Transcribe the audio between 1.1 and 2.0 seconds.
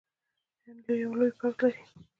لوی پوځ لري.